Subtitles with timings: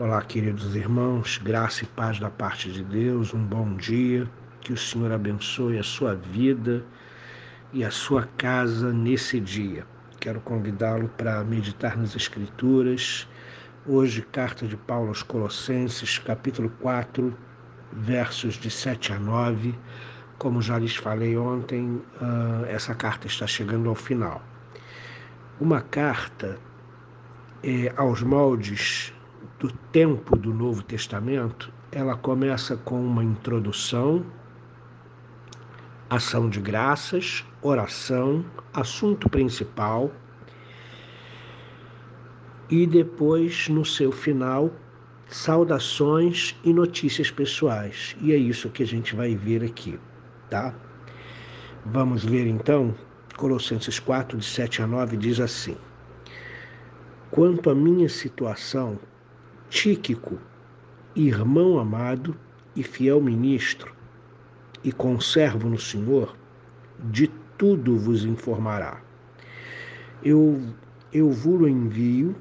[0.00, 4.30] Olá, queridos irmãos, graça e paz da parte de Deus, um bom dia,
[4.60, 6.84] que o Senhor abençoe a sua vida
[7.72, 9.84] e a sua casa nesse dia.
[10.20, 13.26] Quero convidá-lo para meditar nas Escrituras.
[13.84, 17.36] Hoje, carta de Paulo aos Colossenses, capítulo 4,
[17.92, 19.74] versos de 7 a 9.
[20.38, 24.40] Como já lhes falei ontem, ah, essa carta está chegando ao final.
[25.60, 26.56] Uma carta
[27.64, 29.12] é, aos moldes
[29.58, 34.24] do tempo do Novo Testamento, ela começa com uma introdução,
[36.08, 40.12] ação de graças, oração, assunto principal
[42.70, 44.70] e depois, no seu final,
[45.26, 48.16] saudações e notícias pessoais.
[48.20, 49.98] E é isso que a gente vai ver aqui,
[50.48, 50.74] tá?
[51.84, 52.94] Vamos ver então,
[53.36, 55.76] Colossenses 4, de 7 a 9, diz assim:
[57.30, 58.98] Quanto à minha situação,
[59.70, 60.38] Tíquico,
[61.14, 62.34] irmão amado
[62.74, 63.94] e fiel ministro,
[64.82, 66.34] e conservo no Senhor,
[67.10, 69.02] de tudo vos informará.
[70.24, 70.58] Eu,
[71.12, 72.34] eu vos envio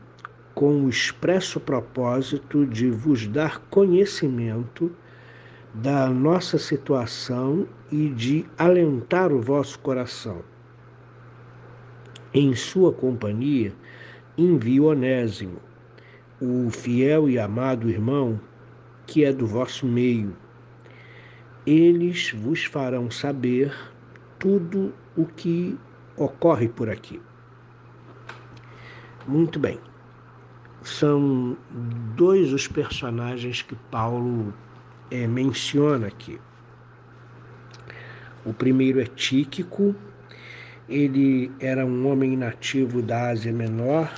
[0.56, 4.89] com o expresso propósito de vos dar conhecimento
[5.73, 10.41] da nossa situação e de alentar o vosso coração.
[12.34, 13.73] Em sua companhia,
[14.38, 15.67] envio Onésimo,
[16.40, 18.40] o fiel e amado irmão
[19.06, 20.36] que é do vosso meio.
[21.66, 23.74] Eles vos farão saber
[24.38, 25.78] tudo o que
[26.16, 27.22] ocorre por aqui.
[29.28, 29.80] Muito bem.
[30.84, 31.58] São
[32.16, 34.54] dois os personagens que Paulo
[35.12, 36.40] é, menciona aqui.
[38.46, 39.94] O primeiro é Tíquico,
[40.88, 44.10] ele era um homem nativo da Ásia Menor,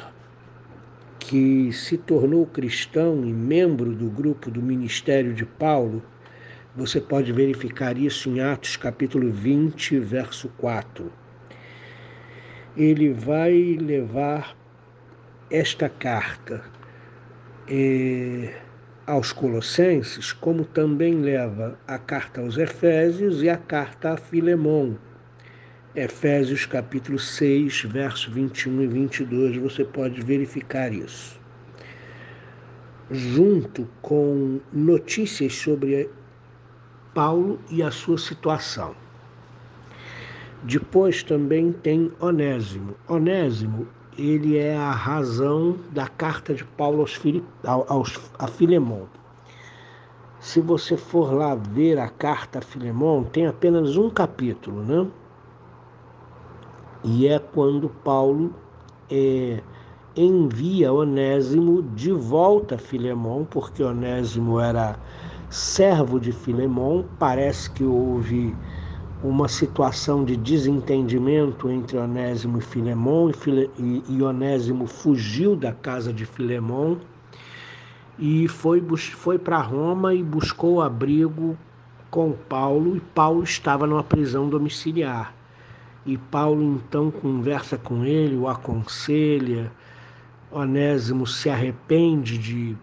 [1.29, 6.01] que se tornou cristão e membro do grupo do ministério de Paulo,
[6.75, 11.13] você pode verificar isso em Atos capítulo 20, verso 4.
[12.75, 14.57] Ele vai levar
[15.51, 16.63] esta carta
[17.67, 18.51] eh,
[19.05, 24.97] aos Colossenses, como também leva a carta aos Efésios e a carta a Filemão
[25.95, 31.41] Efésios capítulo 6, verso 21 e 22, você pode verificar isso.
[33.09, 36.07] Junto com notícias sobre
[37.11, 38.95] Paulo e a sua situação.
[40.61, 42.95] Depois também tem Onésimo.
[43.07, 47.19] Onésimo, ele é a razão da carta de Paulo aos,
[47.63, 49.09] aos, a Filemão.
[50.39, 55.09] Se você for lá ver a carta a Filemão, tem apenas um capítulo, né?
[57.03, 58.53] E é quando Paulo
[59.09, 59.61] é,
[60.15, 64.99] envia Onésimo de volta a Filemão, porque Onésimo era
[65.49, 67.05] servo de Filemão.
[67.17, 68.55] Parece que houve
[69.23, 73.31] uma situação de desentendimento entre Onésimo e Filemão,
[73.77, 76.97] e, e Onésimo fugiu da casa de Filemão
[78.19, 81.57] e foi, foi para Roma e buscou abrigo
[82.11, 85.38] com Paulo, e Paulo estava numa prisão domiciliar.
[86.05, 89.71] E Paulo então conversa com ele, o aconselha.
[90.51, 92.75] Onésimo se arrepende de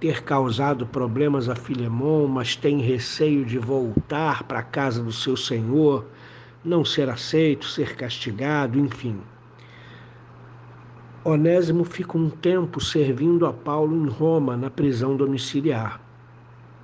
[0.00, 5.36] ter causado problemas a Filemão, mas tem receio de voltar para a casa do seu
[5.36, 6.06] senhor,
[6.64, 9.20] não ser aceito, ser castigado, enfim.
[11.24, 16.00] Onésimo fica um tempo servindo a Paulo em Roma, na prisão domiciliar.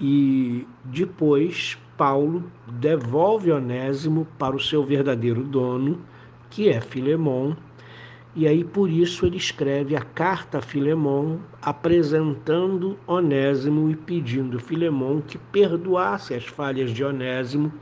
[0.00, 6.00] E depois Paulo devolve Onésimo para o seu verdadeiro dono,
[6.48, 7.56] que é Filemão,
[8.36, 15.20] e aí por isso ele escreve a carta a Filemão, apresentando Onésimo e pedindo Filemão
[15.20, 17.72] que perdoasse as falhas de Onésimo,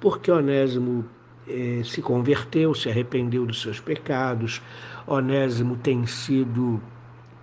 [0.00, 1.04] porque Onésimo
[1.46, 4.62] eh, se converteu, se arrependeu dos seus pecados.
[5.06, 6.80] Onésimo tem sido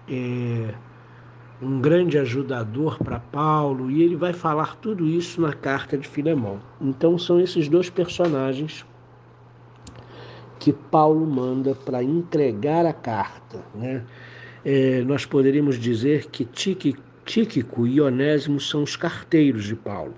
[0.10, 0.74] eh,
[1.64, 6.60] um grande ajudador para Paulo, e ele vai falar tudo isso na carta de Filemão.
[6.82, 8.86] Então são esses dois personagens
[10.60, 13.60] que Paulo manda para entregar a carta.
[13.74, 14.04] Né?
[14.64, 16.46] É, nós poderíamos dizer que
[17.26, 20.14] Tíquico e Onésimo são os carteiros de Paulo.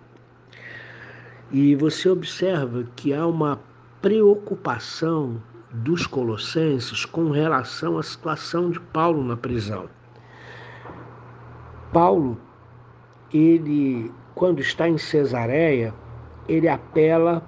[1.51, 3.59] E você observa que há uma
[4.01, 5.41] preocupação
[5.71, 9.89] dos colossenses com relação à situação de Paulo na prisão.
[11.95, 12.37] Paulo,
[13.33, 15.93] ele, quando está em Cesareia,
[16.45, 17.41] ele apela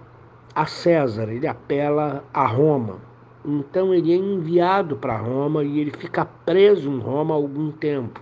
[0.56, 3.02] a César, ele apela a Roma.
[3.44, 8.22] Então ele é enviado para Roma e ele fica preso em Roma algum tempo.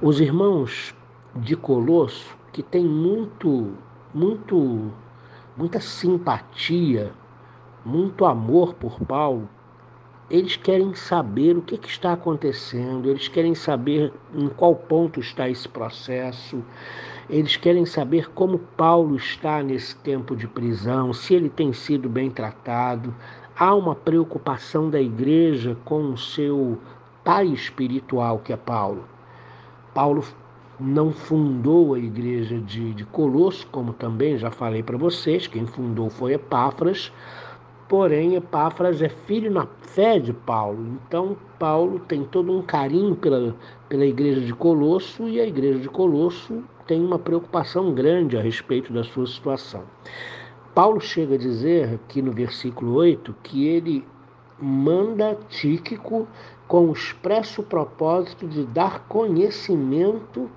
[0.00, 0.94] Os irmãos
[1.34, 3.72] de Colosso, que têm muito,
[4.14, 4.92] muito,
[5.56, 7.10] muita simpatia,
[7.84, 9.48] muito amor por Paulo,
[10.30, 15.48] eles querem saber o que, que, está acontecendo, eles querem saber em qual ponto está
[15.48, 16.62] esse processo,
[17.28, 22.30] eles querem saber como Paulo está nesse tempo de prisão, se ele tem sido bem
[22.30, 23.14] tratado.
[23.56, 26.78] Há uma preocupação da igreja com o seu
[27.22, 29.04] pai espiritual, que é Paulo.
[29.94, 30.24] Paulo
[30.78, 36.10] não fundou a igreja de, de Colosso, como também já falei para vocês, quem fundou
[36.10, 37.12] foi Epáfras,
[37.88, 40.98] porém Epáfras é filho na fé de Paulo.
[41.06, 43.54] Então Paulo tem todo um carinho pela,
[43.88, 48.92] pela igreja de Colosso e a igreja de Colosso tem uma preocupação grande a respeito
[48.92, 49.84] da sua situação.
[50.74, 54.04] Paulo chega a dizer aqui no versículo 8 que ele
[54.58, 56.26] manda Tíquico
[56.66, 60.50] com o expresso propósito de dar conhecimento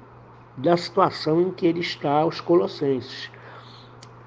[0.56, 3.30] da situação em que ele está aos colossenses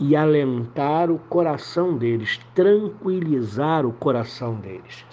[0.00, 5.04] e alentar o coração deles, tranquilizar o coração deles.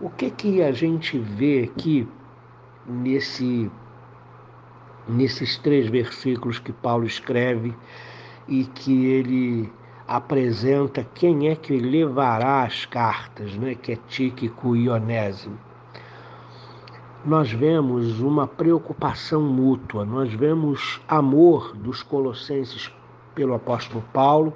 [0.00, 2.08] O que que a gente vê aqui
[2.86, 3.70] nesse
[5.08, 7.74] nesses três versículos que Paulo escreve
[8.46, 9.72] e que ele
[10.06, 15.58] apresenta quem é que levará as cartas, né, que é Tíquico e Onésimo
[17.24, 22.90] nós vemos uma preocupação mútua, nós vemos amor dos colossenses
[23.38, 24.52] pelo apóstolo Paulo,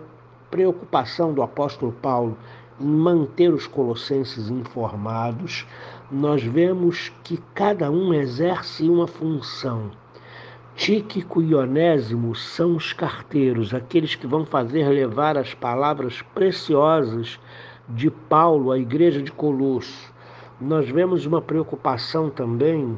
[0.51, 2.37] preocupação do apóstolo Paulo
[2.81, 5.65] em manter os colossenses informados,
[6.11, 9.93] nós vemos que cada um exerce uma função.
[10.75, 17.39] Tíquico e Onésimo são os carteiros, aqueles que vão fazer levar as palavras preciosas
[17.89, 20.13] de Paulo à igreja de Colosso
[20.63, 22.97] nós vemos uma preocupação também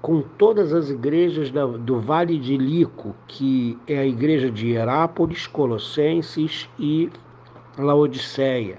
[0.00, 1.50] com todas as igrejas
[1.80, 7.10] do Vale de Lico, que é a igreja de Herápolis, Colossenses e
[7.76, 8.78] Laodiceia.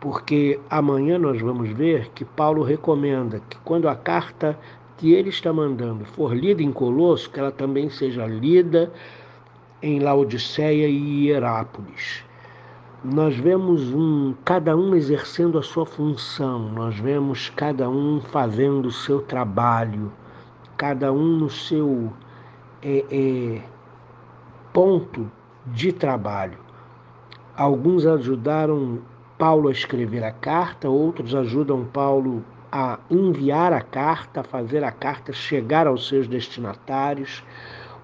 [0.00, 4.58] Porque amanhã nós vamos ver que Paulo recomenda que quando a carta
[4.96, 8.92] que ele está mandando for lida em Colosso, que ela também seja lida
[9.82, 12.24] em Laodiceia e Hierápolis
[13.04, 18.92] nós vemos um, cada um exercendo a sua função, nós vemos cada um fazendo o
[18.92, 20.12] seu trabalho,
[20.78, 22.12] cada um no seu
[22.80, 23.62] é, é,
[24.72, 25.30] ponto
[25.66, 26.56] de trabalho.
[27.56, 29.00] Alguns ajudaram
[29.36, 34.92] Paulo a escrever a carta, outros ajudam Paulo a enviar a carta, a fazer a
[34.92, 37.42] carta chegar aos seus destinatários.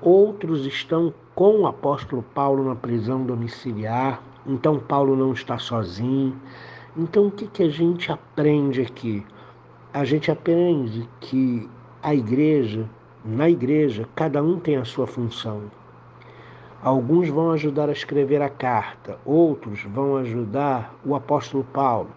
[0.02, 6.36] Outros estão com o apóstolo Paulo na prisão domiciliar, então Paulo não está sozinho.
[6.96, 9.24] Então o que, que a gente aprende aqui?
[9.92, 11.68] A gente aprende que
[12.04, 12.84] a igreja,
[13.24, 15.62] na igreja, cada um tem a sua função.
[16.82, 22.10] Alguns vão ajudar a escrever a carta, outros vão ajudar o apóstolo Paulo,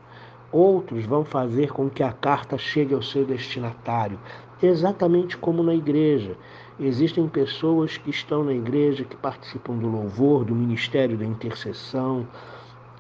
[0.52, 4.20] outros vão fazer com que a carta chegue ao seu destinatário,
[4.62, 6.36] exatamente como na igreja.
[6.78, 12.28] Existem pessoas que estão na igreja, que participam do louvor, do ministério da intercessão,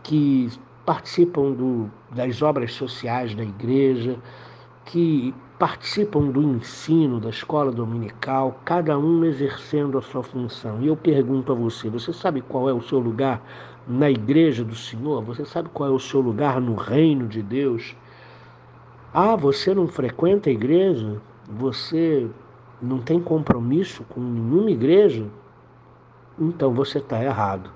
[0.03, 0.49] que
[0.85, 4.17] participam do, das obras sociais da igreja,
[4.85, 10.81] que participam do ensino da escola dominical, cada um exercendo a sua função.
[10.81, 13.41] E eu pergunto a você: você sabe qual é o seu lugar
[13.87, 15.23] na igreja do Senhor?
[15.23, 17.95] Você sabe qual é o seu lugar no reino de Deus?
[19.11, 21.19] Ah, você não frequenta a igreja?
[21.49, 22.29] Você
[22.79, 25.25] não tem compromisso com nenhuma igreja,
[26.37, 27.71] então você está errado.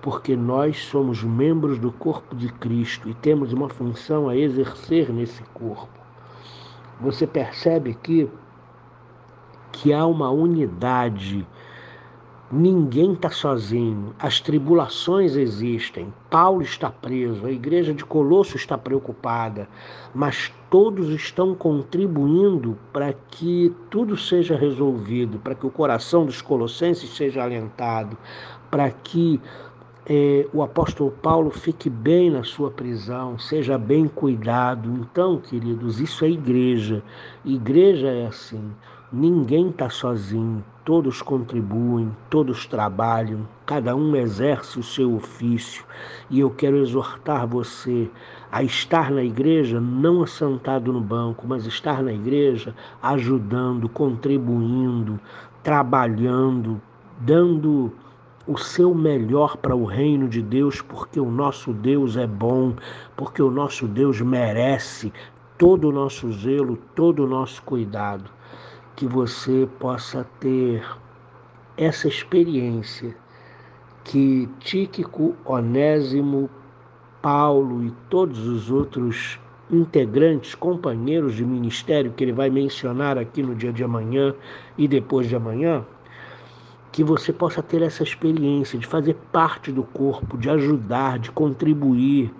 [0.00, 5.42] Porque nós somos membros do corpo de Cristo e temos uma função a exercer nesse
[5.52, 5.97] corpo.
[7.00, 8.28] Você percebe aqui
[9.70, 11.46] que há uma unidade.
[12.50, 16.12] Ninguém está sozinho, as tribulações existem.
[16.30, 19.68] Paulo está preso, a igreja de Colosso está preocupada,
[20.14, 27.10] mas todos estão contribuindo para que tudo seja resolvido, para que o coração dos colossenses
[27.10, 28.16] seja alentado,
[28.70, 29.40] para que
[30.08, 34.88] é, o apóstolo Paulo fique bem na sua prisão, seja bem cuidado.
[34.88, 37.02] Então, queridos, isso é igreja.
[37.44, 38.72] Igreja é assim.
[39.12, 45.84] Ninguém está sozinho, todos contribuem, todos trabalham, cada um exerce o seu ofício.
[46.30, 48.10] E eu quero exortar você
[48.50, 55.20] a estar na igreja não assentado no banco, mas estar na igreja ajudando, contribuindo,
[55.62, 56.80] trabalhando,
[57.20, 57.92] dando
[58.48, 62.74] o seu melhor para o reino de Deus, porque o nosso Deus é bom,
[63.14, 65.12] porque o nosso Deus merece
[65.58, 68.30] todo o nosso zelo, todo o nosso cuidado.
[68.96, 70.84] que você possa ter
[71.76, 73.14] essa experiência
[74.02, 76.50] que Tíquico, Onésimo,
[77.22, 79.38] Paulo e todos os outros
[79.70, 84.34] integrantes, companheiros de ministério que ele vai mencionar aqui no dia de amanhã
[84.76, 85.84] e depois de amanhã,
[86.90, 92.32] que você possa ter essa experiência de fazer parte do corpo, de ajudar, de contribuir,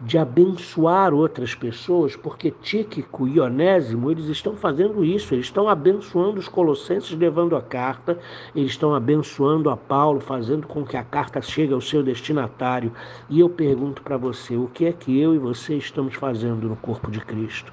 [0.00, 6.38] de abençoar outras pessoas, porque Tíquico e Onésimo, eles estão fazendo isso, eles estão abençoando
[6.38, 8.18] os colossenses levando a carta,
[8.54, 12.92] eles estão abençoando a Paulo, fazendo com que a carta chegue ao seu destinatário.
[13.30, 16.76] E eu pergunto para você, o que é que eu e você estamos fazendo no
[16.76, 17.72] corpo de Cristo?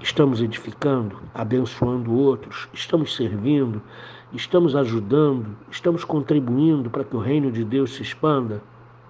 [0.00, 3.82] Estamos edificando, abençoando outros, estamos servindo,
[4.32, 8.62] estamos ajudando, estamos contribuindo para que o reino de Deus se expanda?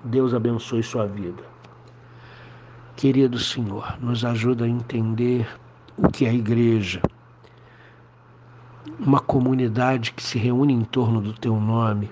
[0.04, 1.42] Deus abençoe sua vida.
[2.96, 5.46] Querido Senhor, nos ajuda a entender
[5.96, 7.02] o que é a igreja.
[8.98, 12.10] Uma comunidade que se reúne em torno do teu nome,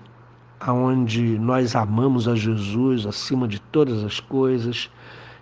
[0.60, 4.90] aonde nós amamos a Jesus acima de todas as coisas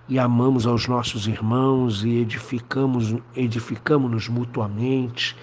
[0.08, 5.34] e amamos aos nossos irmãos e edificamos edificamos-nos mutuamente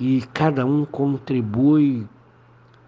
[0.00, 2.08] e cada um contribui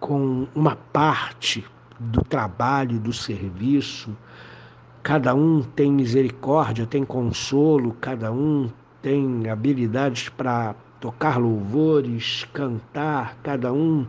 [0.01, 1.65] com uma parte
[2.01, 4.17] do trabalho, do serviço,
[5.03, 8.71] Cada um tem misericórdia, tem consolo, cada um
[9.03, 14.07] tem habilidades para tocar louvores, cantar, cada um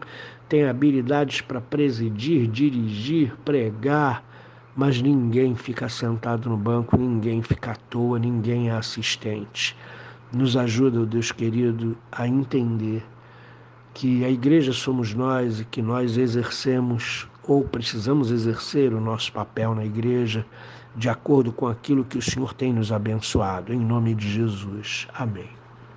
[0.47, 4.23] tem habilidades para presidir, dirigir, pregar,
[4.75, 9.75] mas ninguém fica sentado no banco, ninguém fica à toa, ninguém é assistente.
[10.33, 13.03] Nos ajuda, Deus querido, a entender
[13.93, 19.75] que a igreja somos nós e que nós exercemos ou precisamos exercer o nosso papel
[19.75, 20.45] na igreja
[20.95, 23.73] de acordo com aquilo que o Senhor tem nos abençoado.
[23.73, 25.07] Em nome de Jesus.
[25.13, 25.62] Amém.